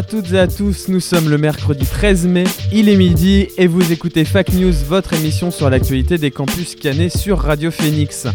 [0.00, 3.66] À toutes et à tous, nous sommes le mercredi 13 mai, il est midi et
[3.66, 8.26] vous écoutez Fac News, votre émission sur l'actualité des campus cannés sur Radio Phoenix.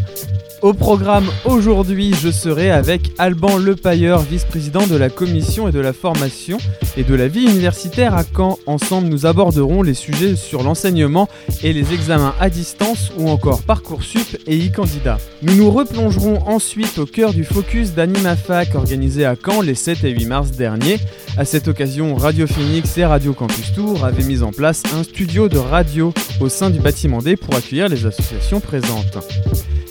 [0.62, 5.92] Au programme aujourd'hui, je serai avec Alban Lepailleur, vice-président de la commission et de la
[5.92, 6.56] formation
[6.96, 8.58] et de la vie universitaire à Caen.
[8.66, 11.28] Ensemble, nous aborderons les sujets sur l'enseignement
[11.62, 15.18] et les examens à distance ou encore Parcoursup et e-candidat.
[15.42, 20.10] Nous nous replongerons ensuite au cœur du focus d'AnimaFac organisé à Caen les 7 et
[20.10, 20.98] 8 mars dernier.
[21.36, 25.48] À cette occasion, Radio Phoenix et Radio Campus Tour avaient mis en place un studio
[25.48, 29.18] de radio au sein du bâtiment D pour accueillir les associations présentes.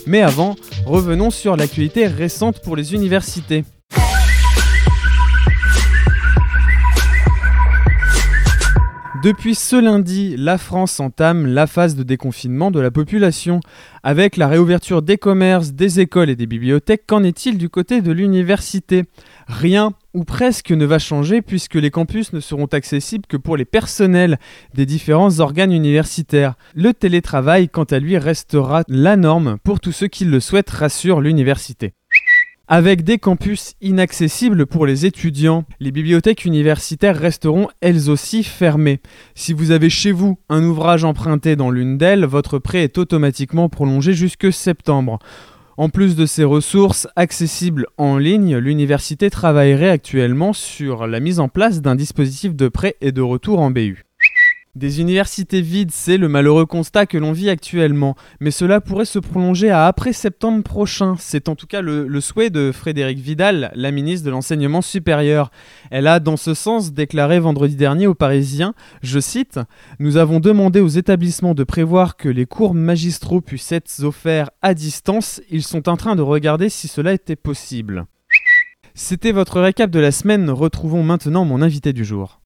[0.08, 3.64] Mais avant, revenons sur l'actualité récente pour les universités.
[9.24, 13.60] Depuis ce lundi, la France entame la phase de déconfinement de la population.
[14.04, 18.12] Avec la réouverture des commerces, des écoles et des bibliothèques, qu'en est-il du côté de
[18.12, 19.06] l'université?
[19.48, 23.66] Rien ou presque ne va changer puisque les campus ne seront accessibles que pour les
[23.66, 24.40] personnels
[24.74, 26.56] des différents organes universitaires.
[26.74, 31.20] Le télétravail, quant à lui, restera la norme pour tous ceux qui le souhaitent, rassure
[31.20, 31.94] l'université.
[32.68, 39.02] Avec des campus inaccessibles pour les étudiants, les bibliothèques universitaires resteront elles aussi fermées.
[39.36, 43.70] Si vous avez chez vous un ouvrage emprunté dans l'une d'elles, votre prêt est automatiquement
[43.70, 45.20] prolongé jusque septembre.
[45.78, 51.50] En plus de ces ressources accessibles en ligne, l'université travaillerait actuellement sur la mise en
[51.50, 54.06] place d'un dispositif de prêt et de retour en BU.
[54.76, 59.20] Des universités vides, c'est le malheureux constat que l'on vit actuellement, mais cela pourrait se
[59.20, 61.16] prolonger à après septembre prochain.
[61.18, 65.50] C'est en tout cas le, le souhait de Frédéric Vidal, la ministre de l'Enseignement supérieur.
[65.92, 69.62] Elle a dans ce sens déclaré vendredi dernier aux Parisiens, je cite,
[70.00, 74.74] Nous avons demandé aux établissements de prévoir que les cours magistraux puissent être offerts à
[74.74, 75.42] distance.
[75.50, 78.08] Ils sont en train de regarder si cela était possible.
[78.94, 80.50] C'était votre récap de la semaine.
[80.50, 82.42] Retrouvons maintenant mon invité du jour.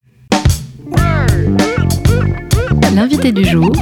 [2.94, 3.72] L'invité du jour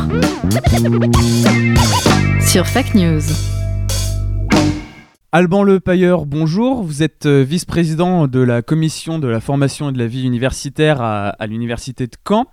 [2.41, 3.21] sur Fac News.
[5.31, 6.82] Alban Lepailleur, bonjour.
[6.82, 11.03] Vous êtes euh, vice-président de la commission de la formation et de la vie universitaire
[11.03, 12.47] à, l'université de Caen.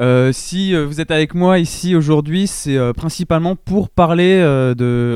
[0.00, 4.42] Euh, si euh, vous êtes avec moi ici aujourd'hui, c'est principalement pour parler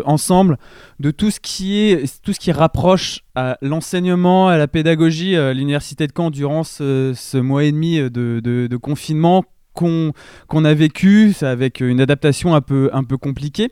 [0.04, 0.59] ensemble
[1.00, 5.54] de tout ce qui est tout ce qui rapproche à l'enseignement, à la pédagogie à
[5.54, 9.44] l'université de Caen durant ce, mois et demi de, de- de confinement
[9.76, 13.70] qu'on a vécu, avec une adaptation un peu compliquée.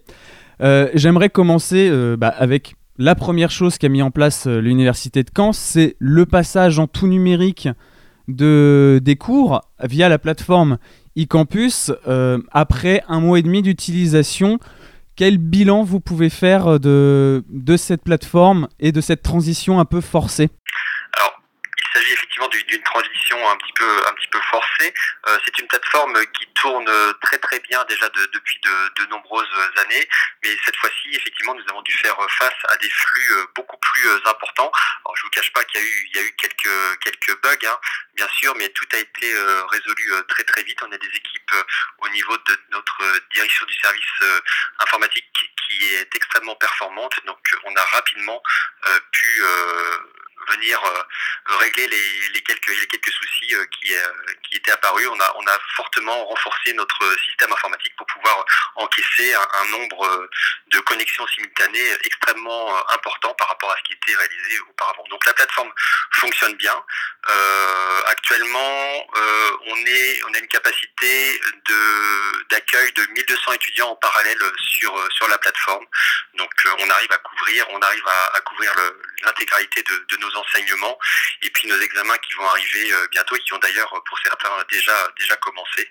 [0.60, 5.22] Euh, J'aimerais commencer euh, bah, avec la première chose qu'a mis en place euh, l'université
[5.22, 7.69] de Caen, c'est le passage en tout numérique
[8.28, 10.78] de, des cours via la plateforme
[11.16, 11.93] eCampus.
[12.53, 14.59] Après un mois et demi d'utilisation,
[15.14, 17.43] quel bilan vous pouvez faire de,
[17.76, 20.48] cette plateforme et de cette transition un peu forcée?
[22.34, 24.92] Effectivement du- d'une transition un petit peu, un petit peu forcée.
[25.26, 26.90] Euh, c'est une plateforme qui tourne
[27.22, 29.46] très très bien déjà de- depuis de, de nombreuses
[29.76, 30.08] années,
[30.42, 34.08] mais cette fois-ci, effectivement, nous avons dû faire face à des flux euh, beaucoup plus
[34.08, 34.70] euh, importants.
[35.04, 37.40] Alors, je vous cache pas qu'il y a eu, il y a eu quelques quelques
[37.42, 37.78] bugs, hein,
[38.14, 40.82] bien sûr, mais tout a été euh, résolu euh, très très vite.
[40.82, 41.62] On a des équipes euh,
[41.98, 44.40] au niveau de notre euh, direction du service euh,
[44.80, 45.26] informatique
[45.66, 47.14] qui est extrêmement performante.
[47.26, 48.42] Donc, on a rapidement
[48.88, 49.98] euh, pu euh,
[50.50, 51.02] venir euh,
[51.58, 54.00] régler les, quelques les quelques soucis euh, qui euh,
[54.48, 55.08] qui étaient apparus.
[55.08, 57.94] On a on a fortement renforcé notre système informatique
[58.76, 60.30] encaisser un, nombre euh,
[60.68, 65.04] de connexions simultanées extrêmement euh, important par rapport à ce qui était réalisé auparavant.
[65.10, 65.72] Donc la plateforme
[66.12, 66.84] fonctionne bien.
[67.28, 69.06] Euh, actuellement,
[69.66, 71.40] on a une capacité
[72.50, 75.87] d'accueil de 1200 étudiants en parallèle sur la plateforme.
[76.34, 78.72] Donc on arrive à couvrir on arrive à, couvrir
[79.22, 80.98] l'intégralité de, nos enseignements
[81.42, 85.37] et puis nos examens qui vont arriver bientôt et qui ont d'ailleurs pour certains déjà
[85.40, 85.90] commencé.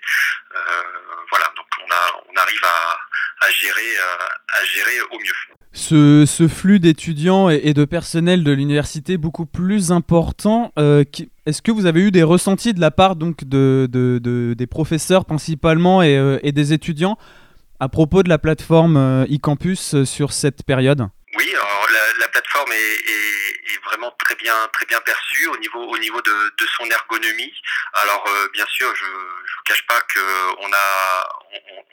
[1.30, 5.56] Voilà, donc on a arrive à, à gérer euh, à gérer au mieux.
[5.72, 11.04] ce, flux d'étudiants et, de personnel de l'université beaucoup plus important, euh,
[11.46, 14.66] est-ce que vous avez eu des ressentis de la part donc de, de- de- des
[14.66, 17.18] professeurs principalement et, euh, et des étudiants
[17.80, 21.08] à propos de la plateforme eCampus sur cette période?
[21.36, 25.98] Oui, alors la, la plateforme est, vraiment très bien très bien perçu au niveau au
[25.98, 27.52] niveau de, de son ergonomie.
[27.94, 30.20] Alors bien sûr, je je vous cache pas que
[30.60, 31.28] on a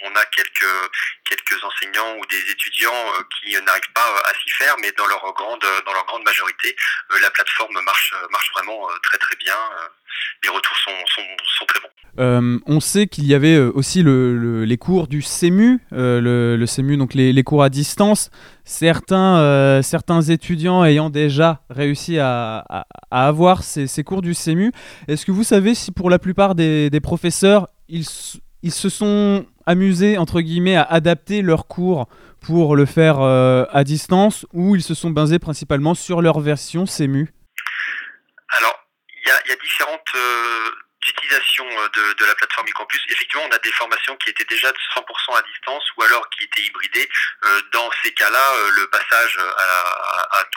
[0.04, 0.92] on, a quelques
[1.26, 5.66] quelques enseignants ou des étudiants qui n'arrivent pas à s'y faire, mais dans leur grande
[5.86, 6.76] dans leur grande majorité,
[7.22, 9.58] la plateforme marche marche vraiment très très bien.
[10.44, 10.92] Les retours sont,
[11.58, 11.90] sont, très bons.
[12.20, 16.66] Euh, on sait qu'il y avait aussi le, le, les cours du CEMU, euh, le,
[16.66, 18.30] CEMU, donc les, cours à distance.
[18.72, 24.72] Certains, euh, certains étudiants ayant déjà réussi à, avoir ces, cours du CEMU,
[25.10, 30.40] est-ce que vous savez si pour la plupart des, professeurs, ils, se sont amusés, entre
[30.40, 32.08] guillemets, à adapter leurs cours
[32.40, 37.30] pour le faire à distance ou ils se sont basés principalement sur leur version CEMU
[38.58, 38.76] Alors,
[39.10, 40.00] il y a, y a, différentes
[41.02, 44.78] d'utilisation de, de, la plateforme e-campus, effectivement, on a des formations qui étaient déjà de
[44.96, 47.10] 100% à distance ou alors qui étaient hybridées.
[47.44, 49.38] Euh, dans ces cas-là, le passage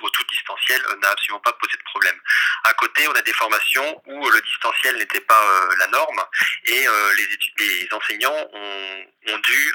[0.02, 2.19] au tout distanciel n'a absolument pas posé de problème.
[2.64, 6.25] À côté, on a des formations où le distanciel n'était pas euh, la norme
[6.67, 9.75] et euh, les, enseignants ont dû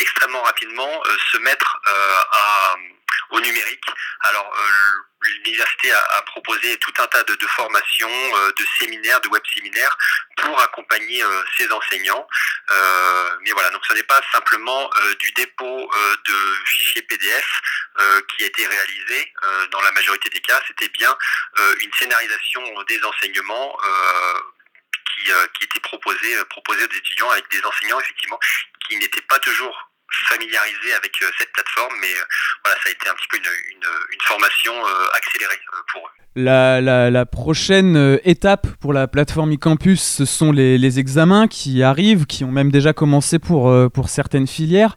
[0.00, 2.76] extrêmement rapidement se mettre à,
[3.30, 3.84] au numérique.
[4.22, 4.52] Alors,
[5.82, 9.96] l'université a, a, proposé tout un tas de, formations, euh, de séminaires, de web séminaires
[10.36, 12.26] pour accompagner euh, ces enseignants.
[12.70, 15.90] Euh, mais voilà, donc ce n'est pas simplement du dépôt
[16.24, 16.34] de
[16.64, 17.60] fichiers PDF
[18.28, 19.32] qui a été réalisé
[19.70, 21.16] dans la majorité des cas, c'était bien
[21.80, 23.76] une scénarisation des enseignements
[25.14, 28.38] qui, qui était proposée aux étudiants avec des enseignants effectivement
[28.88, 29.91] qui n'étaient pas toujours
[30.28, 32.24] familiarisé avec euh, cette plateforme, mais euh,
[32.64, 35.60] voilà, ça a été un petit peu une, une, formation euh, accélérée
[35.92, 36.10] pour eux.
[36.34, 41.82] La, la, la, prochaine étape pour la plateforme e-campus, ce sont les, les, examens qui
[41.82, 44.96] arrivent, qui ont même déjà commencé pour, pour certaines filières.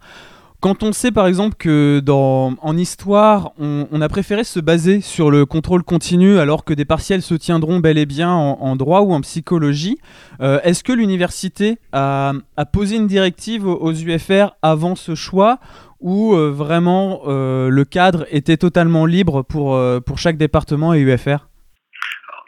[0.62, 5.30] Quand on sait par exemple que dans, en histoire, on, a préféré se baser sur
[5.30, 9.02] le contrôle continu alors que des partiels se tiendront bel et bien en, en droit
[9.02, 10.00] ou en psychologie,
[10.42, 15.60] euh, est-ce que l'université a, a, posé une directive aux, UFR avant ce choix
[16.00, 21.48] ou euh, vraiment euh, le cadre était totalement libre pour, pour chaque département et UFR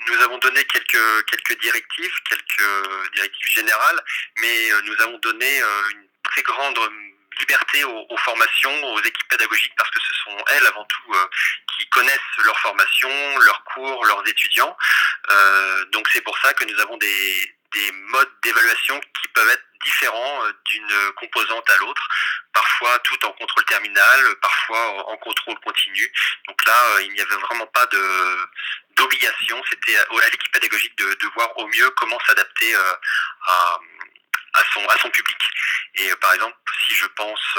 [0.10, 4.00] nous avons donné quelques, quelques directives, quelques directives générales,
[4.40, 5.46] mais nous avons donné
[5.92, 6.80] une très grande
[7.40, 11.26] liberté aux, aux, formations, aux équipes pédagogiques, parce que ce sont elles avant tout euh,
[11.78, 13.10] qui connaissent leur formation,
[13.40, 14.76] leurs cours, leurs étudiants.
[15.30, 19.68] Euh, donc c'est pour ça que nous avons des, des modes d'évaluation qui peuvent être
[19.84, 22.08] différents euh, d'une composante à l'autre,
[22.54, 26.12] parfois tout en contrôle terminal, parfois en contrôle continu.
[26.48, 28.38] Donc là, euh, il n'y avait vraiment pas de
[28.96, 32.94] d'obligation, c'était à, l'équipe pédagogique de, de, voir au mieux comment s'adapter euh,
[33.46, 33.80] à
[34.54, 35.38] à son, à son public.
[35.96, 37.58] Et par exemple, si je pense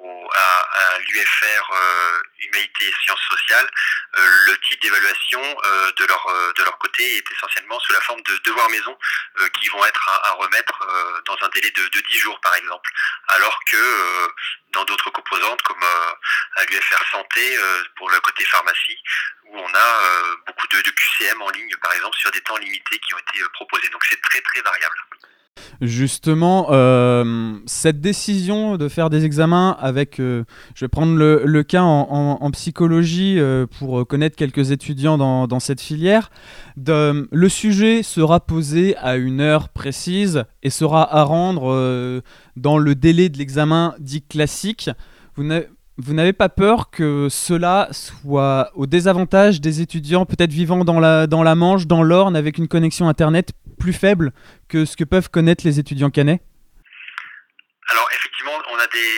[0.00, 3.68] au, à, à l'UFR euh, Humanité et Sciences Sociales,
[4.16, 8.22] euh, le type d'évaluation euh, de, leur, de leur côté est essentiellement sous la forme
[8.22, 8.96] de devoirs maison
[9.60, 12.90] qui vont être à, à remettre dans un délai de, de 10 jours par exemple.
[13.28, 14.32] Alors que
[14.72, 15.82] dans d'autres composantes comme
[16.56, 17.58] à l'UFR Santé
[17.96, 18.98] pour le côté pharmacie,
[19.44, 22.98] où on a beaucoup de, de QCM en ligne par exemple sur des temps limités
[22.98, 23.88] qui ont été proposés.
[23.90, 24.96] Donc c'est très très variable.
[25.80, 30.42] Justement, euh, cette décision de faire des examens avec, euh,
[30.74, 36.30] je vais prendre le, cas en, psychologie euh, pour connaître quelques étudiants dans, cette filière,
[36.76, 42.22] le sujet sera posé à une heure précise et sera à rendre
[42.56, 44.90] dans le délai de l'examen dit classique.
[45.98, 51.26] Vous n'avez pas peur que cela soit au désavantage des étudiants peut-être vivant dans la,
[51.26, 53.50] dans la Manche, dans l'Orne, avec une connexion Internet
[53.80, 54.32] plus faible
[54.68, 56.40] que ce que peuvent connaître les étudiants canais
[57.90, 59.08] Alors effectivement, on a des,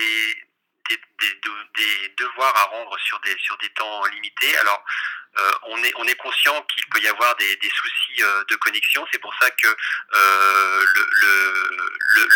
[2.16, 4.56] devoirs à rendre sur des, sur des temps limités.
[4.58, 4.82] Alors
[5.38, 8.56] euh, on, est, on est conscient qu'il peut y avoir des, des soucis euh, de
[8.56, 9.06] connexion.
[9.12, 9.68] C'est pour ça que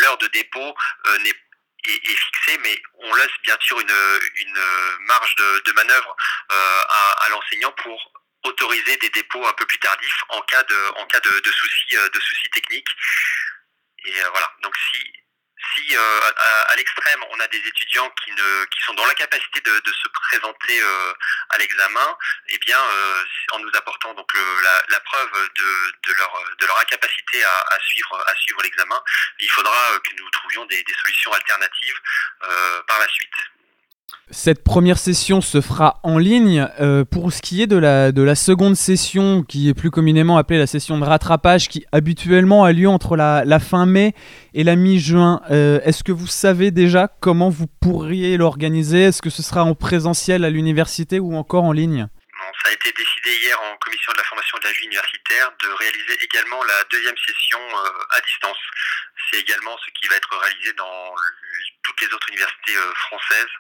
[0.01, 0.75] l'heure le, de dépôt
[1.07, 1.35] euh, n'est
[1.91, 4.61] est, est, fixé, mais on laisse bien sûr une, une
[5.00, 6.17] marge de, de manœuvre
[6.53, 8.12] euh, à, à l'enseignant pour
[8.45, 11.97] autoriser des dépôts un peu plus tardifs en cas de, en cas de, de soucis,
[11.97, 12.88] de soucis techniques.
[14.05, 14.53] Et euh, voilà.
[14.62, 15.12] Donc si,
[15.75, 16.21] si euh,
[16.71, 20.09] à, l'extrême on a des étudiants qui ne qui sont dans l'incapacité de, de se
[20.09, 21.12] présenter euh,
[21.50, 22.16] à l'examen,
[22.49, 26.78] eh bien euh, en nous apportant donc la, la, preuve de, de, leur de leur
[26.81, 29.00] incapacité à, suivre à suivre l'examen,
[29.40, 32.00] il faudra que nous trouvions des, solutions alternatives
[32.87, 33.35] par la suite.
[34.31, 36.66] Cette première session se fera en ligne.
[37.11, 40.59] Pour ce qui est de la, de la seconde session, qui est plus communément appelée
[40.59, 44.14] la session de rattrapage, qui habituellement a lieu entre la, la fin mai
[44.54, 49.02] et la mi-juin, euh, est-ce que vous savez déjà comment vous pourriez l'organiser?
[49.11, 52.06] Est-ce que ce sera en présentiel à l'université ou encore en ligne?
[52.62, 55.68] Ça a été décidé hier en commission de la formation de la vie universitaire de
[55.68, 57.58] réaliser également la deuxième session
[58.11, 58.56] à distance.
[59.28, 61.14] C'est également ce qui va être réalisé dans
[61.82, 62.75] toutes les autres universités
[63.08, 63.54] françaises,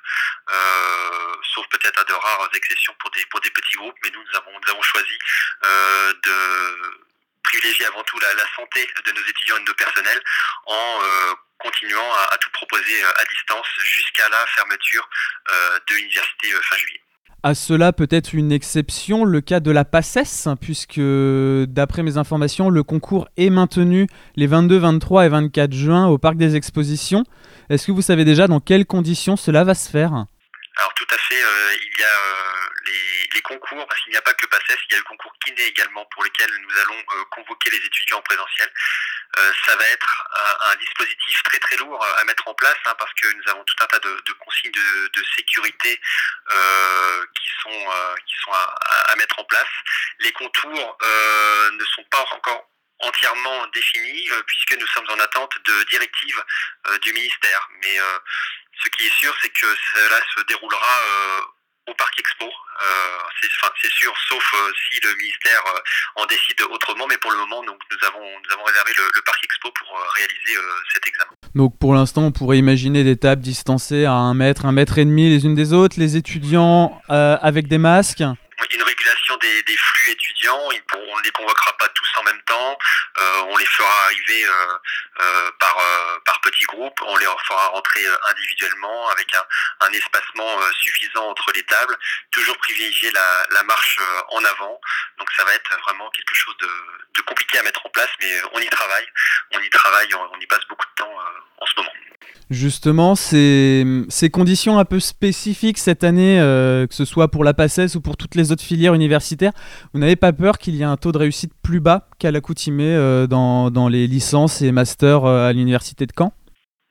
[1.54, 4.38] sauf peut-être à de rares exceptions pour des, pour des petits groupes, mais nous, nous
[4.38, 5.18] avons, nous avons choisi
[6.22, 7.13] de
[7.54, 10.20] privilégier avant tout la, santé de nos étudiants et de nos personnels
[10.66, 11.00] en
[11.58, 15.08] continuant à, tout proposer à distance jusqu'à la fermeture
[15.88, 17.00] de l'université fin juillet.
[17.46, 22.82] À cela peut-être une exception, le cas de la PACES, puisque d'après mes informations, le
[22.82, 24.06] concours est maintenu
[24.36, 27.22] les 22, 23 et 24 juin au Parc des Expositions.
[27.68, 30.24] Est-ce que vous savez déjà dans quelles conditions cela va se faire?
[30.76, 32.68] Alors tout à fait, euh, il y a euh,
[33.34, 35.62] les, concours, parce qu'il n'y a pas que PACES, il y a le concours kiné
[35.66, 38.70] également pour lequel nous allons euh, convoquer les étudiants en présentiel.
[39.38, 40.24] Euh, ça va être
[40.60, 43.74] un, dispositif très très lourd à mettre en place hein, parce que nous avons tout
[43.82, 46.00] un tas de, consignes de, sécurité
[46.52, 49.68] euh, qui sont, euh, qui sont à, mettre en place.
[50.20, 50.98] Les contours
[51.72, 52.68] ne sont pas encore
[53.00, 56.44] entièrement définis puisque nous sommes en attente de directives
[57.02, 57.68] du ministère.
[57.82, 57.98] Mais
[58.82, 61.00] ce qui est sûr, c'est que cela se déroulera
[61.86, 62.46] au Parc Expo.
[62.46, 63.18] Euh,
[63.80, 67.62] c'est sûr, sauf euh, si le ministère euh, en décide autrement, mais pour le moment,
[67.64, 70.60] donc, nous, avons, nous avons réservé le, Parc Expo pour réaliser
[70.92, 71.30] cet examen.
[71.54, 75.04] Donc pour l'instant, on pourrait imaginer des tables distancées à un mètre, un mètre et
[75.04, 78.20] demi les unes des autres, les étudiants avec des masques?
[78.20, 80.60] Une régulation des, des flux étudiants.
[80.62, 82.78] on ne les convoquera pas tous en même temps.
[83.16, 84.78] Euh, on les fera arriver euh,
[85.20, 87.00] euh, par, petits groupes.
[87.06, 91.96] On les fera rentrer individuellement avec un, espacement suffisant entre les tables.
[92.30, 93.98] Toujours privilégier la, marche
[94.30, 94.78] en avant.
[95.18, 98.58] Donc ça va être vraiment quelque chose de, compliqué à mettre en place, mais on
[98.58, 99.06] y travaille.
[99.54, 101.14] On y travaille, on, y passe beaucoup de temps
[101.60, 101.90] en ce moment.
[102.50, 107.94] Justement, ces, ces, conditions un peu spécifiques cette année, que ce soit pour la PACES
[107.94, 109.52] ou pour toutes les autres filières universitaires,
[109.94, 112.96] vous n'avez pas peur qu'il y ait un taux de réussite plus bas qu'à l'accoutumée
[112.96, 116.32] euh, dans, dans, les licences et masters euh, à l'université de Caen?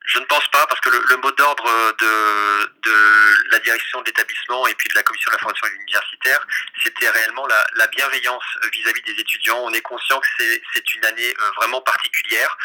[0.05, 1.65] Je ne pense pas, parce que le, mot d'ordre
[1.97, 6.45] de, de, la direction de l'établissement et puis de la commission de la formation universitaire,
[6.83, 9.57] c'était réellement la, la bienveillance vis-à-vis des étudiants.
[9.63, 12.55] On est conscient que c'est une année euh, vraiment particulière.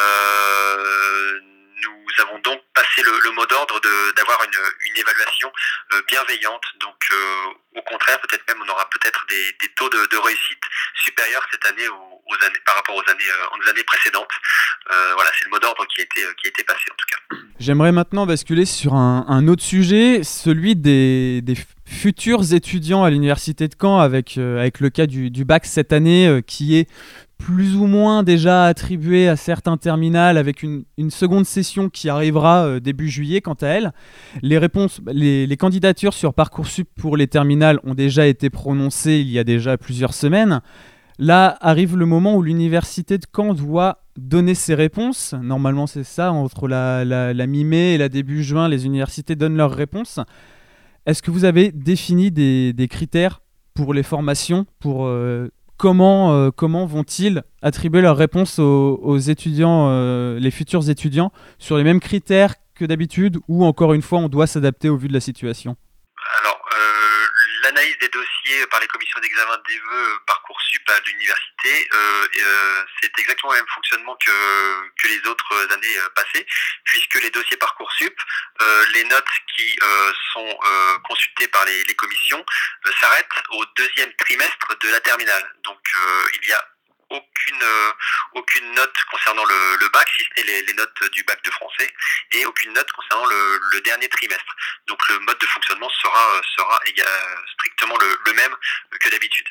[0.00, 1.40] Euh,
[1.82, 3.80] nous avons donc passé le, mot d'ordre
[4.16, 5.52] d'avoir une, une, évaluation
[5.92, 6.62] euh, bienveillante.
[6.80, 10.62] Donc, euh, au contraire, peut-être même, on aura peut-être des, des, taux de, réussite
[11.04, 14.32] supérieurs cette année aux, années, par rapport aux années, euh, aux années précédentes.
[14.88, 17.36] voilà, c'est le mot d'ordre qui, a été, qui a été passé en tout cas.
[17.60, 23.68] J'aimerais maintenant basculer sur un, un, autre sujet, celui des, des futurs étudiants à l'université
[23.68, 26.88] de Caen, avec, avec le cas du bac cette année, qui est
[27.38, 32.80] plus ou moins déjà attribué à certains terminales avec une, seconde session qui arrivera euh,
[32.80, 33.92] début juillet quant à elle.
[34.42, 39.38] Les réponses, les, candidatures sur Parcoursup pour les terminales ont déjà été prononcées il y
[39.38, 40.60] a déjà plusieurs semaines.
[41.18, 45.34] Là arrive le moment où l'université de Caen doit donner ses réponses.
[45.40, 50.20] Normalement c'est ça, entre la, mi-mai et la début juin, les universités donnent leurs réponses.
[51.06, 53.40] Est-ce que vous avez défini des, critères
[53.74, 60.38] pour les formations, pour euh, comment, euh, comment vont-ils attribuer leurs réponses aux, étudiants, euh,
[60.38, 64.46] les futurs étudiants, sur les mêmes critères que d'habitude, ou encore une fois, on doit
[64.46, 65.76] s'adapter au vu de la situation?
[68.00, 71.88] Des dossiers par les commissions d'examen des vœux Parcoursup à l'université,
[73.00, 76.46] c'est exactement le même fonctionnement que, que les autres années passées,
[76.84, 78.14] puisque les dossiers Parcoursup,
[78.94, 79.24] les notes
[79.54, 79.78] qui
[80.32, 80.58] sont
[81.04, 82.44] consultées par les, les commissions
[83.00, 85.54] s'arrêtent au deuxième trimestre de la terminale.
[85.64, 85.80] Donc
[86.42, 86.68] il y a
[87.10, 87.92] aucune euh,
[88.32, 91.50] aucune note concernant le, le bac, si ce n'est les, les, notes du bac de
[91.50, 91.92] français,
[92.32, 94.56] et aucune note concernant le, le, dernier trimestre.
[94.86, 96.80] Donc le mode de fonctionnement sera sera
[97.52, 98.54] strictement le, le, même
[99.00, 99.46] que d'habitude.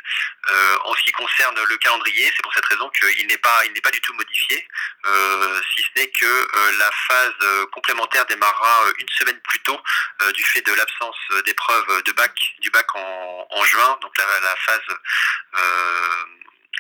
[0.50, 3.74] Euh, en ce qui concerne le calendrier, c'est pour cette raison qu'il n'est pas il
[3.74, 4.68] n'est pas du tout modifié,
[5.06, 9.80] euh, si ce n'est que euh, la phase complémentaire démarrera une semaine plus tôt
[10.22, 14.26] euh, du fait de l'absence d'épreuves de bac du bac en, en juin, donc la,
[14.40, 14.82] la phase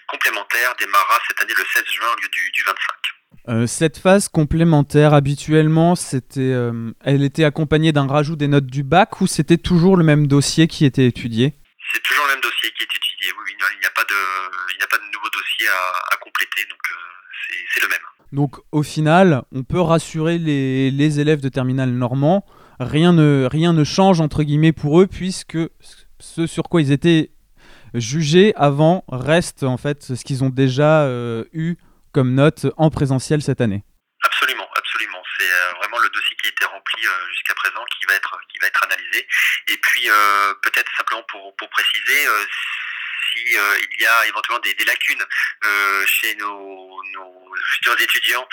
[0.08, 2.76] complémentaire démarrera cette année le 16 juin au lieu du, 25.
[3.48, 8.84] Euh, cette phase complémentaire, habituellement, c'était, euh, elle était accompagnée d'un rajout des notes du
[8.84, 11.54] bac ou c'était toujours le même dossier qui était étudié?
[11.94, 14.16] C'est toujours le même dossier qui est étudié, oui, il n'y a, pas de,
[14.74, 18.00] il n'y a pas de nouveau dossier à, compléter, donc euh, c'est, le même.
[18.32, 22.46] Donc au final, on peut rassurer les, les élèves de terminale normand,
[22.80, 25.60] rien ne, rien ne change entre guillemets pour eux puisque
[26.20, 27.32] ce sur quoi ils étaient
[28.00, 31.76] juger avant reste en fait ce qu'ils ont déjà euh, eu
[32.14, 33.84] comme note en présentiel cette année.
[34.24, 35.22] Absolument, absolument.
[35.38, 38.40] C'est euh, vraiment le dossier qui a été rempli euh, jusqu'à présent qui va être
[38.50, 39.28] qui va être analysé.
[39.68, 40.08] Et puis
[40.64, 42.28] peut-être simplement pour, pour préciser,
[43.34, 45.26] si euh, il y a éventuellement des, lacunes
[46.06, 48.48] chez nos, nos, futurs étudiants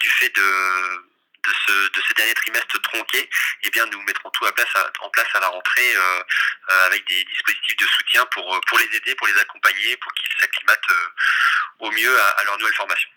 [0.00, 1.09] du fait de
[1.44, 3.28] de ce, de ce dernier trimestre tronqué,
[3.62, 6.22] eh bien, nous mettrons tout à place en place à la rentrée euh,
[6.70, 10.30] euh, avec des dispositifs de soutien pour, pour les aider, pour les accompagner, pour qu'ils
[10.40, 13.08] s'acclimatent euh, au mieux à, leur nouvelle formation.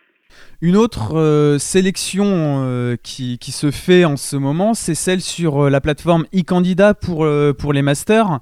[0.62, 2.26] Une autre euh, sélection
[2.66, 7.28] euh, qui, qui, se fait en ce moment, c'est celle sur la plateforme e-candidat pour,
[7.60, 8.40] pour les masters,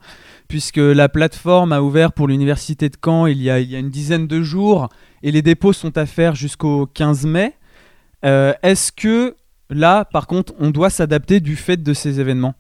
[0.48, 3.80] puisque la plateforme a ouvert pour l'université de Caen il y, a, il y a
[3.80, 4.90] une dizaine de jours
[5.24, 7.56] et les dépôts sont à faire jusqu'au 15 mai.
[8.24, 9.36] Est-ce que
[9.72, 12.56] Là, par contre, on doit s'adapter du fait de ces événements.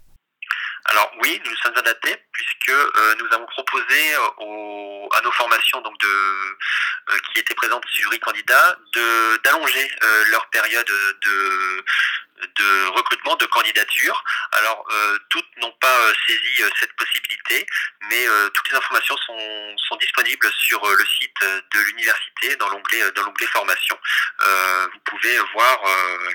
[0.85, 7.17] Alors oui, nous sommes adaptés puisque euh, nous avons proposé euh, à nos formations euh,
[7.33, 8.77] qui étaient présentes sur e-candidat
[9.43, 9.89] d'allonger
[10.31, 11.83] leur période de,
[12.55, 14.23] de recrutement, de candidature.
[14.53, 17.65] Alors, euh, toutes n'ont pas euh, saisi euh, cette possibilité,
[18.09, 23.23] mais toutes les informations sont, sont disponibles sur le site de l'université dans l'onglet dans
[23.23, 23.97] l'onglet formation.
[24.93, 25.79] vous pouvez voir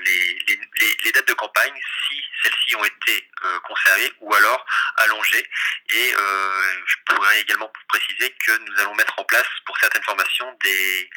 [0.05, 0.59] les, les,
[1.03, 1.73] les, dates de campagne
[2.07, 3.27] si celles-ci ont été
[3.63, 4.65] conservées ou alors
[4.97, 5.45] allongées.
[5.89, 11.09] Et je pourrais également préciser que nous allons mettre en place pour certaines formations des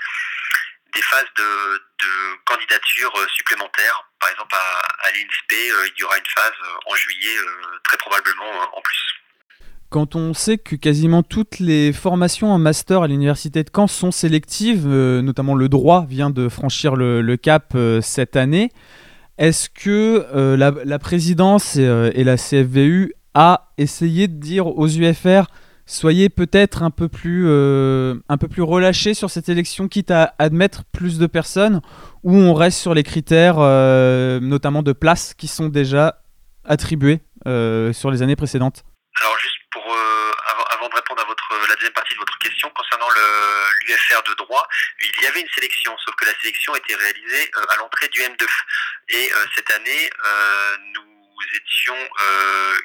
[0.95, 1.81] des phases de,
[2.45, 4.05] candidature supplémentaires.
[4.19, 6.53] Par exemple, à, à l'INSPE, il y aura une phase
[6.87, 7.37] en juillet,
[7.85, 9.21] très probablement en plus.
[9.91, 14.13] Quand on sait que quasiment toutes les formations en master à l'université de Caen sont
[14.13, 18.71] sélectives, euh, notamment le droit vient de franchir le, cap euh, cette année,
[19.37, 21.83] est-ce que euh, la, la, présidence et,
[22.15, 25.47] et, la CFVU a essayé de dire aux UFR
[25.91, 30.35] soyez peut-être un peu plus euh, un peu plus relâché sur cette élection, quitte à
[30.39, 31.81] admettre plus de personnes,
[32.23, 36.23] ou on reste sur les critères, euh, notamment de places qui sont déjà
[36.65, 38.85] attribués euh, sur les années précédentes.
[39.21, 42.71] Alors juste pour avant, avant, de répondre à votre la deuxième partie de votre question
[42.71, 44.67] concernant l'UFR de droit,
[45.01, 48.47] il y avait une sélection, sauf que la sélection était réalisée à l'entrée du M2.
[49.09, 50.11] Et cette année,
[50.95, 51.97] nous étions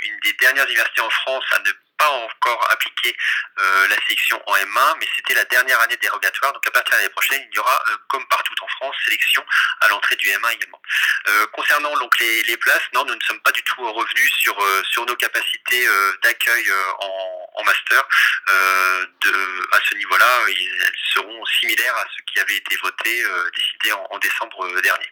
[0.02, 3.16] une des dernières universités en France à ne pas encore appliqué
[3.60, 6.54] euh, la sélection en M1, mais c'était la dernière année dérogatoire.
[6.54, 9.46] Donc à partir de l'année prochaine, il y aura, euh, comme partout en France, sélection
[9.82, 10.82] à l'entrée du M1 également.
[11.28, 14.56] Euh, concernant donc les, places, non, nous ne sommes pas du tout revenus sur
[14.86, 15.88] sur nos capacités
[16.24, 18.04] d'accueil en, master.
[18.48, 24.18] de, à ce niveau-là, elles seront similaires à ce qui avait été voté, décidé en,
[24.20, 25.12] décembre dernier.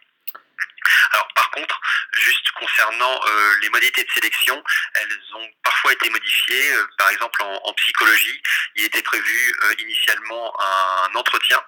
[1.11, 1.79] Alors contre,
[2.13, 4.61] juste concernant euh, les modalités de sélection,
[4.95, 6.73] elles ont parfois été modifiées.
[6.73, 8.41] Euh, par exemple en, en, psychologie,
[8.75, 11.59] il était prévu euh, initialement un entretien.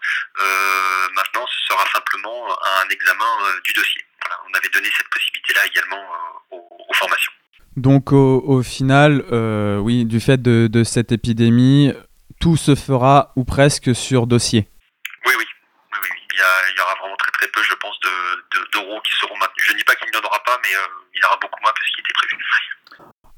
[1.14, 3.32] maintenant, ce sera simplement un examen
[3.64, 4.04] du dossier.
[4.22, 6.04] Voilà, on avait donné cette possibilité-là également
[6.52, 7.32] aux, aux, formations.
[7.78, 9.24] Donc au, au final,
[9.82, 11.94] oui, du fait de, de cette épidémie,
[12.40, 14.68] tout se fera ou presque sur dossier.
[15.26, 15.46] Oui, oui.
[16.36, 17.98] Il, y aura vraiment très très peu, je pense,
[18.74, 19.68] d'euros de, qui seront maintenus.
[19.68, 21.60] Je ne dis pas qu'il n'y en aura pas, mais euh, il y aura beaucoup
[21.62, 22.36] moins que ce qui était prévu.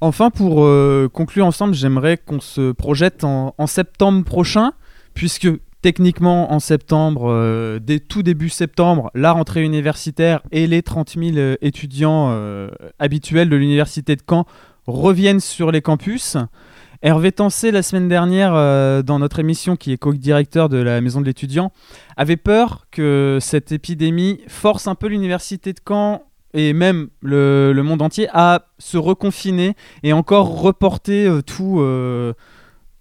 [0.01, 4.73] Enfin, pour euh, conclure ensemble, j'aimerais qu'on se projette en, en, septembre prochain,
[5.13, 5.47] puisque
[5.81, 11.55] techniquement en septembre, euh, dès tout début septembre, la rentrée universitaire et les 30 000
[11.61, 12.35] étudiants
[12.97, 14.45] habituels de l'université de Caen
[14.87, 16.37] reviennent sur les campus.
[17.03, 21.21] Hervé Tancé, la semaine dernière, euh, dans notre émission, qui est co-directeur de la Maison
[21.21, 21.71] de l'étudiant,
[22.15, 28.01] avait peur que cette épidémie force un peu l'université de Caen et même le, monde
[28.01, 32.33] entier à se reconfiner et encore reporter euh, tout, euh,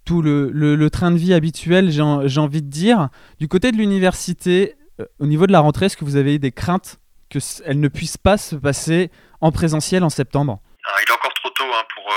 [0.05, 3.09] tout le, le, train de vie habituel, j'ai envie de dire.
[3.39, 4.75] Du côté de l'université,
[5.19, 8.37] au niveau de la rentrée, est-ce que vous avez des craintes qu'elle ne puisse pas
[8.37, 9.09] se passer
[9.41, 10.61] en présentiel en septembre?
[11.73, 12.13] Hein, pour,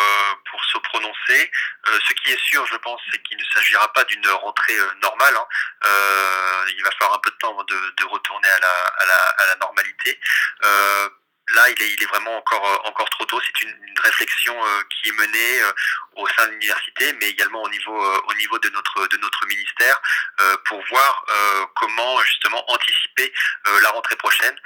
[0.51, 1.51] pour se prononcer.
[1.89, 4.91] Euh, ce qui est sûr, je pense, c'est qu'il ne s'agira pas d'une rentrée euh,
[5.03, 5.35] normale.
[5.37, 5.47] Hein.
[5.85, 9.17] Euh, il va falloir un peu de temps de, de retourner à la, à la,
[9.17, 10.19] à la normalité.
[11.55, 13.41] là, il est, il est, vraiment encore, encore trop tôt.
[13.45, 14.57] C'est une, une, réflexion
[14.89, 15.61] qui est menée
[16.15, 20.01] au sein de l'université, mais également au niveau, au niveau de, notre, de notre ministère,
[20.67, 21.25] pour voir
[21.75, 23.33] comment justement anticiper
[23.83, 24.57] la rentrée prochaine.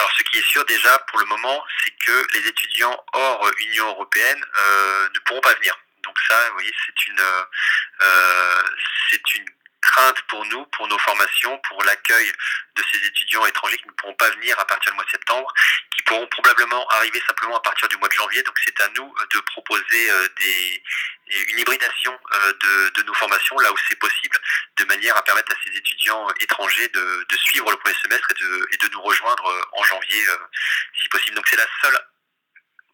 [0.00, 3.86] Alors, ce qui est sûr déjà pour le moment, c'est que les étudiants hors Union
[3.88, 5.78] européenne euh, ne pourront pas venir.
[6.02, 8.62] Donc ça, vous voyez, c'est une, euh,
[9.10, 9.44] c'est une
[9.80, 12.32] crainte pour nous, pour nos formations, pour l'accueil
[12.76, 15.52] de ces étudiants étrangers qui ne pourront pas venir à partir du mois de septembre,
[15.94, 18.42] qui pourront probablement arriver simplement à partir du mois de janvier.
[18.42, 20.28] Donc c'est à nous de proposer euh,
[21.48, 24.38] une hybridation euh, de, nos formations là où c'est possible,
[24.76, 28.28] de manière à permettre à ces étudiants étrangers de, suivre le premier semestre
[28.72, 30.24] et de, nous rejoindre euh, en janvier
[31.00, 31.36] si possible.
[31.36, 31.98] Donc c'est la seule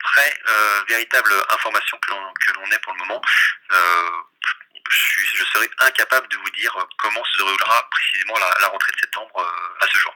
[0.03, 0.40] vraie,
[0.88, 3.20] véritable information que l'on ait pour le moment
[5.96, 9.33] capable de vous dire comment se déroulera précisément la, rentrée de septembre
[9.81, 10.12] à ce jour.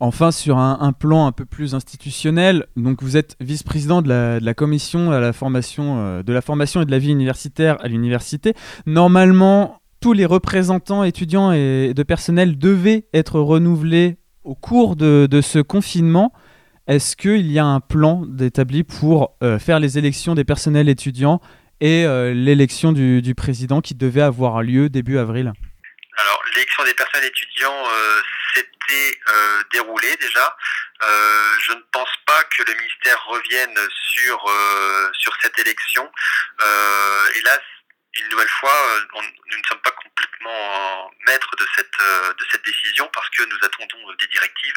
[0.00, 5.32] Enfin, sur un, plan un peu plus institutionnel, donc vous êtes vice-président de la, commission
[5.32, 8.54] formation, de la formation et de la vie universitaire à l'université.
[8.86, 15.58] Normalement, tous les représentants étudiants et de personnel devaient être renouvelés au cours de, ce
[15.60, 16.32] confinement.
[16.86, 21.40] Est-ce qu'il y a un plan établi pour euh, faire les élections des personnels étudiants
[21.84, 25.52] et euh, l'élection du, président qui devait avoir lieu début avril
[26.16, 28.20] Alors, l'élection des personnels étudiants euh,
[28.54, 29.20] s'était
[29.70, 30.56] déroulée déjà.
[31.02, 33.76] je ne pense pas que le ministère revienne
[34.14, 34.38] sur,
[35.12, 36.10] sur cette élection.
[37.36, 37.60] hélas,
[38.20, 39.00] une nouvelle fois, euh,
[39.50, 39.90] nous ne sommes pas
[41.26, 44.74] maîtres de cette, euh, de cette décision parce que nous attendons des directives.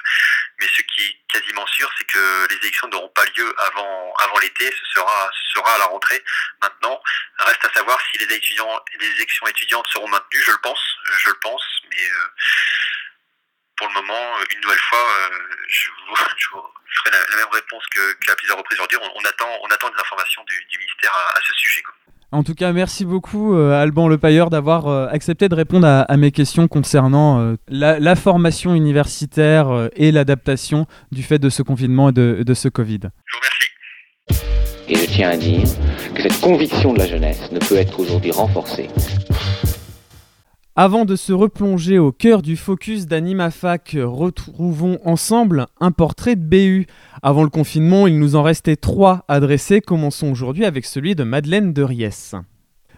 [0.59, 4.39] Mais ce qui est quasiment sûr, c'est que les élections n'auront pas lieu avant, avant
[4.39, 4.71] l'été.
[4.71, 6.23] Ce sera, sera à la rentrée.
[6.61, 7.01] Maintenant,
[7.39, 10.41] reste à savoir si les, étudiants, les élections étudiantes seront maintenues.
[10.41, 12.27] Je le pense, je le pense, mais euh,
[13.77, 15.31] pour le moment, une nouvelle fois,
[15.67, 18.97] je, vous, ferai la, même réponse qu'à plusieurs reprises aujourd'hui.
[19.15, 21.83] On, attend, on attend des informations du, ministère à, ce sujet.
[22.33, 26.31] En tout cas, merci beaucoup euh, Alban Lepailleur d'avoir euh, accepté de répondre à, mes
[26.31, 32.43] questions concernant euh, la, formation universitaire et l'adaptation du fait de ce confinement et de,
[32.45, 32.99] de ce Covid.
[33.25, 33.39] Je vous
[34.29, 34.43] remercie.
[34.89, 35.63] Et je tiens à dire
[36.15, 38.89] que cette conviction de la jeunesse ne peut être aujourd'hui renforcée
[40.79, 46.85] avant de se replonger au cœur du focus d'AnimaFac, retrouvons ensemble un portrait de BU.
[47.23, 49.81] Avant le confinement, il nous en restait trois à dresser.
[49.81, 52.33] Commençons aujourd'hui avec celui de Madeleine de Ries.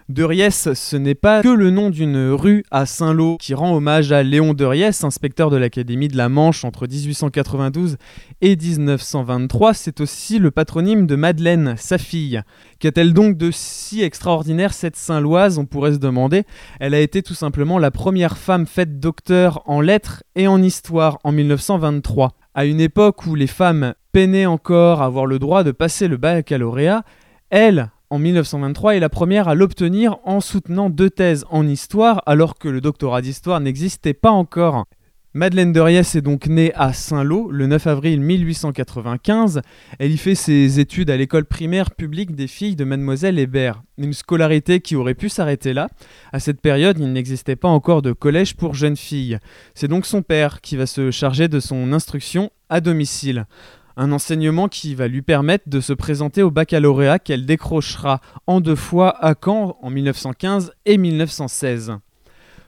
[0.09, 4.11] De Ries, ce n'est pas que le nom d'une rue à Saint-Lô qui rend hommage
[4.11, 7.97] à Léon de Ries, inspecteur de l'Académie de la Manche entre 1892
[8.41, 12.41] et 1923, c'est aussi le patronyme de Madeleine, sa fille.
[12.79, 15.59] Qu'a-t-elle donc de si extraordinaire cette Saint-Loise?
[15.59, 16.43] On pourrait se demander.
[16.79, 21.19] Elle a été tout simplement la première femme faite docteur en lettres et en histoire
[21.23, 22.31] en 1923.
[22.55, 26.17] À une époque où les femmes peinaient encore à avoir le droit de passer le
[26.17, 27.05] baccalauréat,
[27.51, 32.57] elle, en 1923 est la première à l'obtenir en soutenant deux thèses en histoire alors
[32.57, 34.83] que le doctorat d'histoire n'existait pas encore.
[35.33, 39.61] Madeleine de Ries est donc née à Saint-Lô le 9 avril 1895.
[39.99, 43.83] Elle y fait ses études à l'école primaire publique des filles de Mademoiselle Hébert.
[43.97, 45.87] Une scolarité qui aurait pu s'arrêter là.
[46.33, 49.37] À cette période, il n'existait pas encore de collège pour jeunes filles.
[49.75, 53.45] C'est donc son père qui va se charger de son instruction à domicile
[53.97, 58.75] un enseignement qui va lui permettre de se présenter au baccalauréat qu'elle décrochera en deux
[58.75, 61.97] fois à Caen en 1915 et 1916.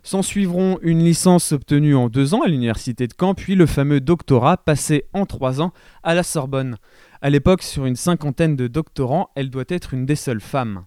[0.03, 4.01] S'en suivront une licence obtenue en deux ans à l'université de Caen, puis le fameux
[4.01, 6.77] doctorat passé en trois ans à la Sorbonne.
[7.21, 10.85] À l'époque, sur une cinquantaine de doctorants, elle doit être une des seules femmes.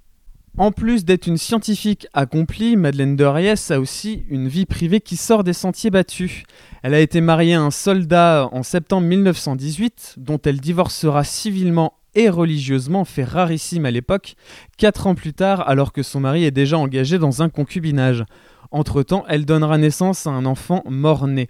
[0.57, 5.43] En plus d'être une scientifique accomplie, Madeleine de a aussi une vie privée qui sort
[5.43, 6.45] des sentiers battus.
[6.85, 12.29] Elle a été mariée à un soldat en septembre 1918, dont elle divorcera civilement et
[12.29, 14.37] religieusement, fait rarissime à l'époque,
[14.77, 18.25] quatre ans plus tard alors que son mari est déjà engagé dans un concubinage.
[18.71, 21.49] Entre-temps, elle donnera naissance à un enfant mort-né.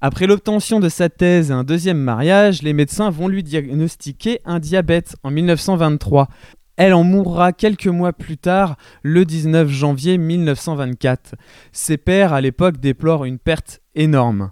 [0.00, 4.58] Après l'obtention de sa thèse et un deuxième mariage, les médecins vont lui diagnostiquer un
[4.58, 6.28] diabète en 1923.
[6.76, 11.36] Elle en mourra quelques mois plus tard, le 19 janvier 1924.
[11.72, 14.50] Ses pères, à l'époque, déplorent une perte énorme.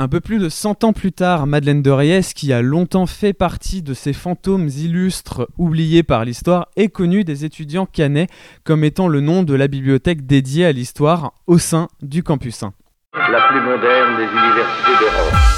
[0.00, 3.32] Un peu plus de 100 ans plus tard, Madeleine de Reyes, qui a longtemps fait
[3.32, 8.28] partie de ces fantômes illustres oubliés par l'histoire, est connue des étudiants canais
[8.62, 12.72] comme étant le nom de la bibliothèque dédiée à l'histoire au sein du campus 1.
[13.14, 15.57] La plus moderne des universités d'Europe.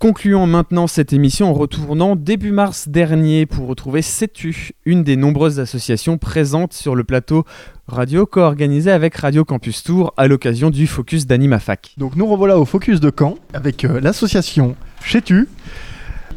[0.00, 5.60] Concluons maintenant cette émission en retournant début mars dernier pour retrouver CETU, une des nombreuses
[5.60, 7.44] associations présentes sur le plateau
[7.86, 11.96] radio co-organisé avec Radio Campus Tour à l'occasion du Focus d'AnimaFac.
[11.98, 15.50] Donc nous revoilà au Focus de Caen avec euh, l'association CETU.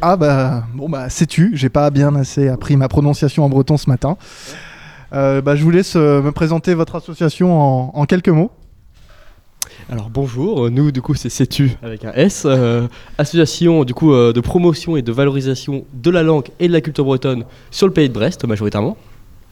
[0.02, 3.88] Ah bah bon bah CETU, j'ai pas bien assez appris ma prononciation en breton ce
[3.88, 4.18] matin.
[5.14, 8.50] Euh, bah, je vous laisse euh, me présenter votre association en quelques mots.
[9.92, 14.32] Alors bonjour, nous du coup c'est CETU avec un S, euh, association du coup euh,
[14.32, 17.92] de promotion et de valorisation de la langue et de la culture bretonne sur le
[17.92, 18.96] pays de Brest majoritairement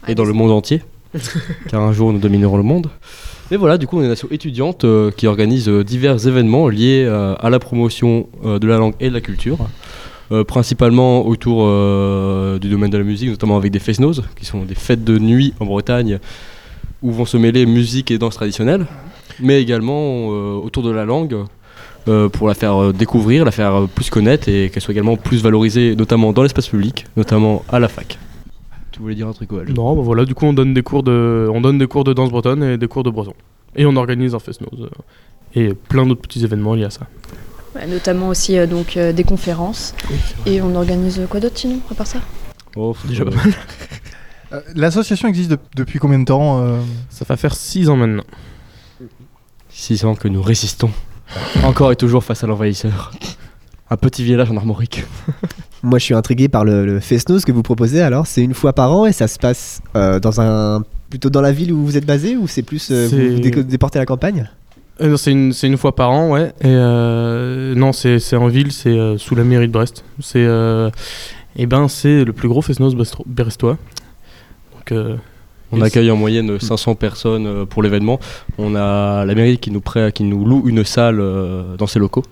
[0.09, 0.83] et dans le monde entier,
[1.69, 2.89] car un jour nous dominerons le monde.
[3.51, 7.07] Mais voilà, du coup on est une association étudiante euh, qui organise divers événements liés
[7.07, 9.59] à la promotion de la langue et de la culture.
[10.49, 11.67] principalement autour
[12.59, 15.53] du domaine de la musique, notamment avec des fest-noz, qui sont des fêtes de nuit
[15.61, 16.21] en Bretagne,
[17.03, 18.87] où vont se mêler musique et danse traditionnelle
[19.41, 21.37] mais également euh, autour de la langue.
[22.09, 25.41] Euh, pour la faire euh, découvrir, la faire plus connaître et qu'elle soit également plus
[25.41, 28.19] valorisée, notamment dans l'espace public, notamment à la fac.
[28.99, 29.63] voulais dire un truc, ouais.
[29.73, 32.13] Non, bah voilà, du coup on donne des cours de, on donne des cours de
[32.13, 33.35] danse bretonne et des cours de breton.
[33.77, 34.89] Et on organise un fest-noz euh,
[35.55, 37.07] et plein d'autres petits événements liés à ça.
[37.77, 39.95] Ouais, notamment aussi euh, donc euh, des conférences.
[40.45, 42.19] Et on organise quoi d'autre sinon, à part ça?
[42.75, 43.53] Oh, Déjà pas mal.
[44.75, 46.79] L'association existe de- depuis combien de temps euh?
[47.11, 48.25] Ça va faire 6 ans maintenant.
[49.83, 50.91] 6 ans que nous résistons.
[51.65, 53.11] Encore et toujours face à l'envahisseur.
[53.91, 55.05] Un petit village en armorique.
[55.83, 58.01] Moi, je suis intrigué par le, le Fest-Noz que vous proposez.
[58.01, 61.41] Alors, c'est une fois par an et ça se passe euh, dans un plutôt dans
[61.41, 63.99] la ville où vous êtes basé ou c'est plus euh, vous C'est- vous dé- déportez
[63.99, 64.49] à la campagne?
[65.01, 66.53] Euh, non, c'est une, c'est une fois par an, ouais.
[66.61, 70.05] Et euh, non, c'est c'est en ville, c'est euh, sous la mairie de Brest.
[70.21, 70.91] C'est euh,
[71.57, 73.79] eh ben, c'est le plus gros fest-noz brestro- brestois.
[74.75, 75.17] Donc, euh,
[75.73, 78.21] On et accueille en moyenne 500 personnes euh, pour l'événement.
[78.59, 81.99] On a la mairie qui nous, prête, qui nous loue une salle euh, dans ses
[81.99, 82.23] locaux.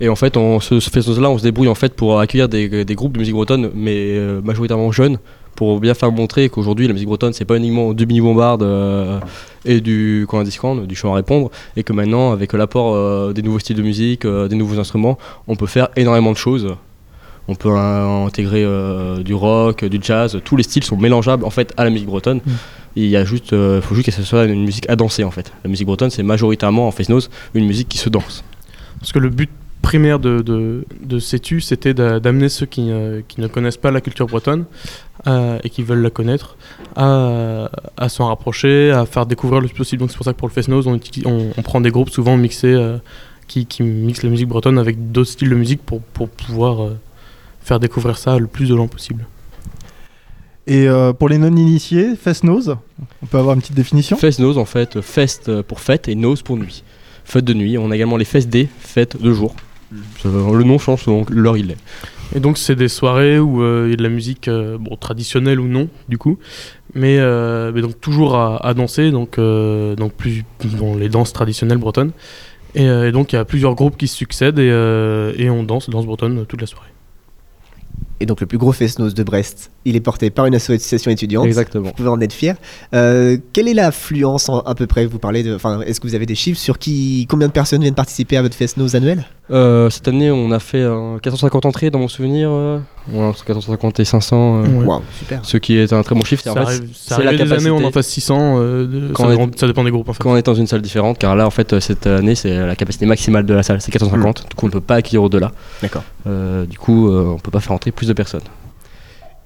[0.00, 2.84] Et en fait, on se, ce festival-là, on se débrouille en fait pour accueillir des,
[2.84, 5.18] des groupes de musique bretonne, mais euh, majoritairement jeunes,
[5.54, 9.20] pour bien faire montrer qu'aujourd'hui, la musique bretonne, c'est pas uniquement du mini bombarde euh,
[9.64, 13.42] et du coin discount, du chant à répondre, et que maintenant, avec l'apport euh, des
[13.42, 15.18] nouveaux styles de musique, euh, des nouveaux instruments,
[15.48, 16.74] on peut faire énormément de choses.
[17.48, 21.72] On peut intégrer euh, du rock, du jazz, tous les styles sont mélangeables en fait
[21.76, 22.40] à la musique bretonne.
[22.94, 25.30] Il y a juste, euh, faut juste que ce soit une musique à danser en
[25.30, 25.52] fait.
[25.64, 28.44] La musique bretonne, c'est majoritairement en face-nose une musique qui se danse.
[29.00, 29.50] Parce que le but
[29.80, 33.90] primaire de, de, de CETU, c'était d'a- d'amener ceux qui, euh, qui ne connaissent pas
[33.90, 34.64] la culture bretonne
[35.26, 36.56] euh, et qui veulent la connaître
[36.94, 40.00] à, à s'en rapprocher, à faire découvrir le plus possible.
[40.00, 42.36] Donc c'est pour ça que pour le on, utilise- on, on prend des groupes souvent
[42.36, 42.98] mixés euh,
[43.48, 46.90] qui, qui mixent la musique bretonne avec d'autres styles de musique pour, pour pouvoir
[47.64, 49.26] faire découvrir ça le plus de gens possible.
[50.66, 52.76] Et euh, pour les non-initiés, Fest-Noz,
[53.22, 54.16] on peut avoir une petite définition?
[54.16, 56.84] Fest-nose en fait, fest euh, pour fête et nose pour nuit.
[57.24, 59.54] Fête de nuit, on a également les fest day, fête de jour.
[60.24, 61.76] Le nom change selon l'heure il est.
[62.34, 64.96] Et donc c'est des soirées où euh, il y a de la musique euh, bon,
[64.96, 66.38] traditionnelle ou non du coup,
[66.94, 71.32] mais, euh, mais donc toujours à, à danser, donc, euh, donc plus bon, les danses
[71.32, 72.12] traditionnelles bretonnes.
[72.74, 75.50] Et, euh, et donc il y a plusieurs groupes qui se succèdent et, euh, et
[75.50, 76.88] on danse, danse bretonne toute la soirée.
[78.22, 81.44] Et donc le plus gros Fest-Noz de Brest, il est porté par une association étudiante.
[81.44, 81.88] Exactement.
[81.88, 82.54] Vous pouvez en être fier.
[82.94, 85.06] Euh, quelle est l'affluence en- à peu près?
[85.06, 87.82] Vous parlez de, enfin, est-ce que vous avez des chiffres sur qui, combien de personnes
[87.82, 89.24] viennent participer à votre Fest-Noz annuel?
[89.50, 92.48] Euh, cette année, on a fait euh, 450 entrées dans mon souvenir.
[92.50, 92.78] euh,
[93.12, 94.62] ouais, entre 450 et 500.
[94.64, 94.96] euh, Ouais.
[95.18, 95.40] Super.
[95.44, 96.42] Ce qui est un très bon chiffre.
[96.44, 99.12] Ça En arrive, c'est ça arrive des années où on en fasse 600, euh, de-
[99.12, 100.22] Quand ça, on est- dépend- ça dépend des groupes en fait.
[100.22, 102.76] Quand on est dans une salle différente, car là, en fait, cette année, c'est la
[102.76, 104.46] capacité maximale de la salle, c'est 450.
[104.48, 105.50] Du coup, on ne peut pas accueillir au-delà.
[105.82, 106.04] D'accord.
[106.28, 108.42] Euh, du coup, euh, on ne peut pas faire entrer plus de personnes.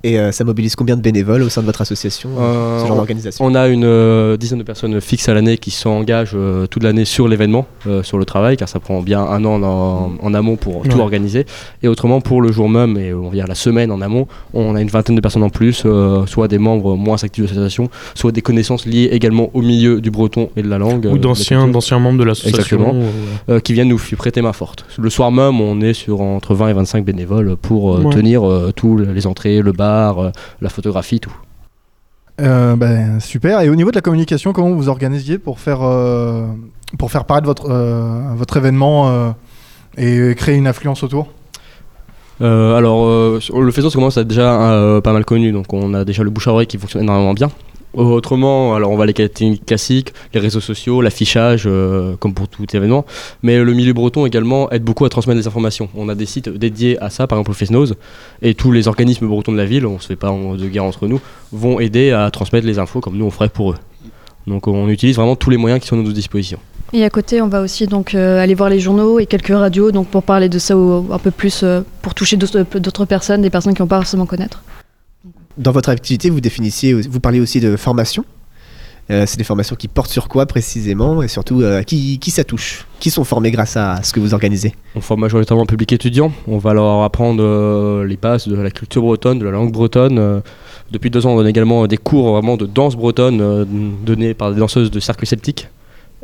[0.05, 2.93] Et euh, ça mobilise combien de bénévoles au sein de votre association Euh, Ce genre
[2.93, 6.67] on- d'organisation On a une euh, dizaine de personnes fixes à l'année qui s'engagent euh,
[6.67, 10.13] toute l'année sur l'événement, euh, sur le travail, car ça prend bien un an en,
[10.21, 11.45] en amont pour tout organiser.
[11.83, 14.81] Et autrement, pour le jour même, et on dire la semaine en amont, on a
[14.81, 18.33] une vingtaine de personnes en plus, euh, soit des membres moins actifs de l'association, soit
[18.33, 21.07] des connaissances liées également au milieu du breton et de la langue.
[21.07, 21.67] euh, Ou d'anciens
[21.99, 22.57] membres de l'association.
[22.79, 22.93] Exactement.
[22.95, 23.05] ou-
[23.53, 24.85] Euh, qui viennent nous prêter main forte.
[24.99, 28.15] Le soir même, on est sur entre 20 et 25 bénévoles pour euh, Ouais.
[28.15, 31.35] tenir euh, tous les entrées, le bar, euh, la photographie, tout.
[32.41, 33.61] Euh, ben, super.
[33.63, 36.47] Et au niveau de la communication, comment vous organisiez pour faire, euh,
[36.99, 39.31] pour faire paraître votre, euh, votre événement euh,
[39.97, 41.29] et créer une affluence autour?
[42.43, 45.95] Euh, alors, euh, le Facebook commence à être déjà euh, pas mal connu, donc on
[45.95, 47.51] a déjà le bouche à oreille qui fonctionne énormément bien.
[47.95, 52.65] Autrement, alors on va les techniques classiques, les réseaux sociaux, l'affichage, euh, comme pour tout
[52.77, 53.07] événement.
[53.43, 55.89] Mais le milieu breton également aide beaucoup à transmettre les informations.
[55.97, 57.95] On a des sites dédiés à ça, par exemple le Fesnose,
[58.43, 61.07] et tous les organismes bretons de la ville, on se fait pas de guerre entre
[61.07, 61.21] nous,
[61.53, 63.77] vont aider à transmettre les infos comme nous on ferait pour eux.
[64.47, 66.59] Donc on utilise vraiment tous les moyens qui sont à notre disposition.
[66.93, 69.91] Et à côté, on va aussi donc euh, aller voir les journaux et quelques radios,
[69.91, 73.51] donc pour parler de ça au- un peu plus, euh, pour toucher d'autres personnes, des
[73.51, 74.63] personnes qui n'ont pas forcément connaître.
[75.59, 78.25] Dans votre activité, vous définissiez, vous parliez aussi de formation.
[79.09, 81.23] Euh, c'est des formations qui portent sur quoi précisément?
[81.23, 82.87] Et surtout euh, qui, qui ça touche?
[82.99, 84.75] Qui sont formés grâce à ce que vous organisez?
[84.97, 86.33] On forme majoritairement public étudiant.
[86.49, 90.19] On va leur apprendre euh, les bases de la culture bretonne, de la langue bretonne.
[90.19, 90.41] Euh,
[90.91, 93.67] depuis deux ans, on donne également des cours vraiment de danse bretonne
[94.05, 95.69] donnés par des danseuses de cercle celtique.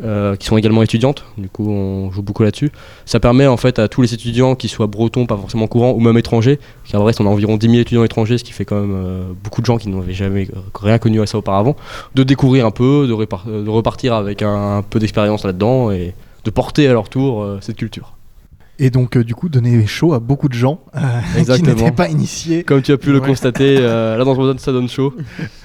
[0.02, 2.70] Euh, qui sont également étudiantes, du coup on joue beaucoup là-dessus.
[3.04, 6.00] Ça permet en fait à tous les étudiants qui soient bretons, pas forcément courants, ou
[6.00, 6.58] même étrangers,
[6.90, 8.94] car en Brest on a environ 10 000 étudiants étrangers, ce qui fait quand même
[8.94, 11.76] euh, beaucoup de gens qui n'avaient jamais euh, rien connu à ça auparavant,
[12.14, 16.88] de découvrir un peu, de, de repartir avec un, peu d'expérience là-dedans et de porter
[16.88, 18.14] à leur tour euh, cette culture.
[18.84, 20.98] Et donc, euh, du coup, donner chaud à beaucoup de gens euh,
[21.34, 21.76] qui Exactement.
[21.76, 22.64] n'étaient pas initiés.
[22.64, 25.14] Comme tu as pu le constater, euh, là dans bretonne ça donne chaud.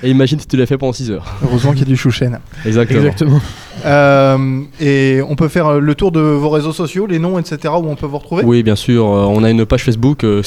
[0.03, 1.25] Et imagine si tu l'as fait pendant 6 heures.
[1.43, 2.37] Heureusement qu'il y a du chouchen.
[2.63, 3.41] Exactement.
[3.87, 7.87] Euh, et on peut faire le tour de vos réseaux sociaux, les noms, etc., où
[7.87, 9.05] on peut vous retrouver Oui, bien sûr.
[9.07, 10.43] euh, on a une page Facebook, euh,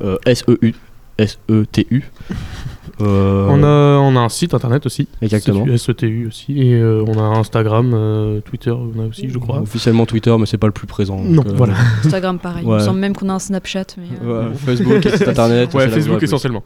[0.00, 0.74] euh, S-E-U,
[1.18, 2.04] S-E-T-U.
[3.00, 5.08] Euh, On, a, on a un site internet aussi.
[5.22, 5.64] Exactement.
[5.64, 6.60] SETU, SETU aussi.
[6.60, 9.60] Et euh, on a Instagram, euh, Twitter, on a aussi, je crois.
[9.60, 11.18] Officiellement Twitter, mais c'est pas le plus présent.
[11.20, 11.74] Non, euh, voilà.
[12.04, 12.64] Instagram, pareil.
[12.66, 13.84] Il me semble même qu'on a un Snapchat.
[13.96, 15.72] Mais, euh, Ouais, Facebook, site internet.
[15.74, 16.62] Ouais, Facebook essentiellement.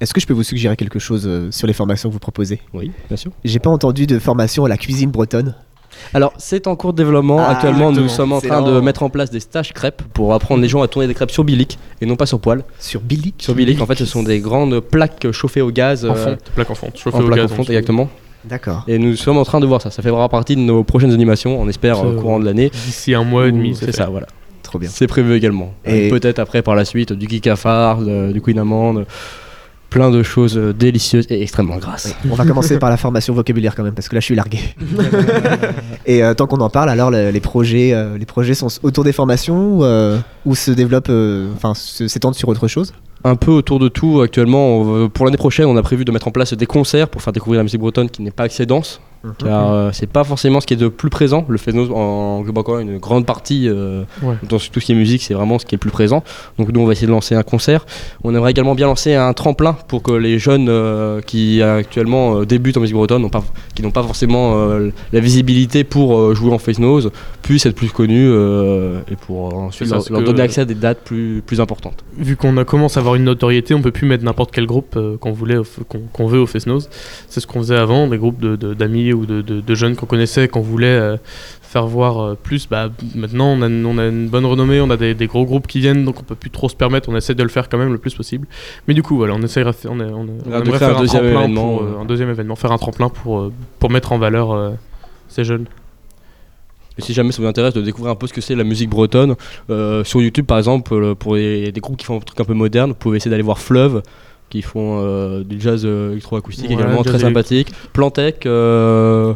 [0.00, 2.60] Est-ce que je peux vous suggérer quelque chose euh, sur les formations que vous proposez?
[2.72, 3.30] Oui, bien sûr.
[3.44, 5.54] J'ai pas entendu de formation à la cuisine bretonne.
[6.12, 7.38] Alors, c'est en cours de développement.
[7.40, 10.60] Ah, Actuellement, nous sommes en train de mettre en place des stages crêpes pour apprendre
[10.62, 12.64] les gens à tourner des crêpes sur bilic et non pas sur poêle.
[12.78, 16.04] Sur bilic Sur bilic, en fait, ce sont des grandes plaques chauffées au gaz.
[16.04, 18.08] En euh, fonte, plaques en fonte, chauffées en au plaques gaz, en fonte, en exactement.
[18.44, 18.84] D'accord.
[18.88, 19.90] Et nous sommes en train de voir ça.
[19.90, 22.70] Ça fera partie de nos prochaines animations, on espère, au courant de l'année.
[22.70, 24.26] D'ici un mois et demi, c'est ça, voilà.
[24.62, 24.88] Trop bien.
[24.92, 25.72] C'est prévu également.
[25.84, 29.06] Et- peut-être après, par la suite, du de- du queen amande,
[29.94, 32.12] plein de choses euh, délicieuses et extrêmement grasses.
[32.28, 34.58] On va commencer par la formation vocabulaire quand même, parce que là je suis largué.
[36.06, 39.04] Et euh, tant qu'on en parle, alors le- les projets, euh, les projets sont autour
[39.04, 41.12] des formations ou, euh, ou se développent,
[41.54, 42.92] enfin s'étendent sur autre chose?
[43.22, 44.78] Un peu autour de tout actuellement.
[44.80, 47.32] On Pour l'année prochaine, on a prévu de mettre en place des concerts pour faire
[47.32, 49.00] découvrir la musique bretonne qui n'est pas assez dense.
[49.24, 49.32] Mhm.
[49.38, 51.44] Car euh, c'est pas forcément ce qui est de plus présent.
[51.48, 54.34] Le Fesnos en englobe encore une grande partie euh, Ouais.
[54.48, 56.22] dans tout ce qui est musique, c'est vraiment ce qui est le plus présent.
[56.58, 57.86] Donc nous, on va essayer de lancer un concert.
[58.22, 62.44] On aimerait également bien lancer un tremplin pour que les jeunes euh, qui actuellement euh,
[62.44, 66.52] débutent en musique bretonne, pas- qui n'ont pas forcément euh, la visibilité pour euh, jouer
[66.52, 67.08] en Fesnos,
[67.42, 71.42] puissent être plus connus euh, et pour ensuite leur, donner accès à des dates plus,
[71.46, 72.04] plus importantes.
[72.18, 74.94] Vu qu'on a commencé à avoir une notoriété, on peut plus mettre n'importe quel groupe
[74.96, 75.56] euh, qu'on voulait,
[76.12, 76.88] qu'on veut au Fesnos.
[77.28, 79.96] C'est ce qu'on faisait avant, des groupes de- de- d'amis ou de, de- de jeunes
[79.96, 81.16] qu'on connaissait, qu'on voulait euh,
[81.62, 82.68] faire voir euh, plus.
[82.68, 85.66] Bah, maintenant, on a, on a une bonne renommée, on a des, des gros groupes
[85.66, 87.08] qui viennent, donc on peut plus trop se permettre.
[87.08, 88.46] On essaie de le faire quand même le plus possible.
[88.88, 90.78] Mais du coup, voilà, on essaiera, de faire- on, a- on, a- on de aimerait
[90.78, 93.08] faire faire un un, deuxième tremplin événement, pour, euh, un deuxième événement, faire un tremplin
[93.08, 94.70] pour pour mettre en valeur euh,
[95.28, 95.66] ces jeunes.
[96.96, 98.88] Et si jamais ça vous intéresse de découvrir un peu ce que c'est la musique
[98.88, 99.34] bretonne,
[99.68, 102.54] euh, sur YouTube par exemple, pour les, des groupes qui font un truc un peu
[102.54, 104.00] moderne, vous pouvez essayer d'aller voir Fleuve,
[104.54, 107.72] qui font euh, du jazz euh, électroacoustique Ouais, également, très sympathique.
[107.92, 109.34] Plantec, euh,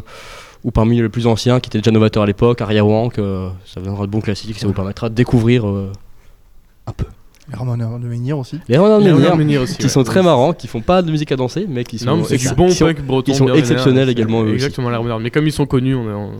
[0.63, 3.81] ou parmi les plus anciens, qui étaient déjà novateurs à l'époque, Aria Wank, euh, ça
[3.81, 5.91] viendra de bons classiques, ça vous permettra de découvrir euh,
[6.87, 7.03] un peu.
[7.51, 8.59] Les Ramoneurs de Menhir aussi.
[8.69, 9.89] Les Renards de Les Menhir, Renards de Menhir aussi, qui ouais.
[9.89, 12.35] sont très marrants, qui font pas de musique cadencée, mais qui sont, Non, mais c'est
[12.35, 13.31] ex- du bon qui sont- punk breton.
[13.31, 14.41] qui sont bien exceptionnels également.
[14.41, 14.53] eux aussi.
[14.53, 15.19] Exactement, la Renards.
[15.19, 16.31] Mais comme ils sont connus, on est en-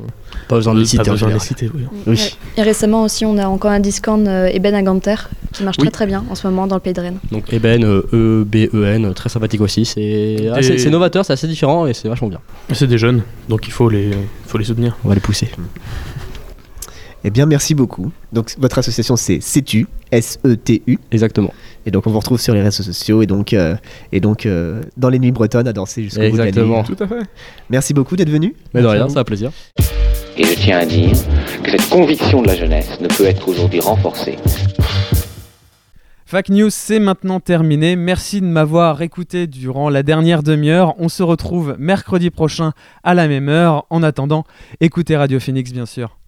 [0.48, 1.48] Pas besoin de les citer en besoin de les général.
[1.48, 1.84] citer, oui.
[2.08, 2.36] Oui.
[2.58, 5.16] Et récemment aussi, on a encore un Discord euh, Eben à Ganter
[5.52, 5.86] qui marche Oui.
[5.86, 7.18] très très bien en ce moment dans le pays de Rennes.
[7.32, 9.86] Donc Eben, euh, E-B-E-N, très sympathique aussi.
[9.86, 12.40] C'est ah, novateur, c'est assez différent et c'est vachement bien.
[12.72, 14.12] C'est des jeunes, donc il faut les,
[14.46, 14.96] faut les soutenir.
[15.04, 15.50] On va les pousser.
[17.24, 18.12] Eh bien, merci beaucoup.
[18.32, 21.00] Donc, votre association, c'est CETU, S-E-T-U.
[21.12, 21.54] Exactement.
[21.86, 23.76] Et donc, on vous retrouve sur les réseaux sociaux et donc, euh,
[24.12, 26.50] et donc euh, dans les nuits bretonnes à danser jusqu'au bout de la nuit.
[26.50, 26.84] Exactement.
[26.84, 27.28] Tout à fait.
[27.70, 28.56] Merci beaucoup d'être venu.
[28.74, 29.52] Mais de rien, ça a plaisir.
[30.38, 31.12] Et je tiens à dire
[31.64, 34.38] que cette conviction de la jeunesse ne peut être aujourd'hui renforcée
[36.26, 37.96] Fac News, c'est maintenant terminé.
[37.96, 40.94] Merci de m'avoir écouté durant la dernière demi-heure.
[41.00, 43.88] On se retrouve mercredi prochain à la même heure.
[43.90, 44.46] En attendant,
[44.80, 46.19] écoutez Radio Phoenix, bien sûr.